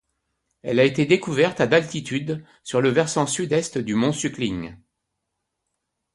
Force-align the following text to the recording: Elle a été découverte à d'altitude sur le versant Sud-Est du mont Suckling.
Elle 0.63 0.79
a 0.79 0.83
été 0.83 1.05
découverte 1.05 1.61
à 1.61 1.67
d'altitude 1.67 2.43
sur 2.63 2.81
le 2.81 2.89
versant 2.89 3.27
Sud-Est 3.27 3.77
du 3.77 3.93
mont 3.93 4.11
Suckling. 4.13 4.75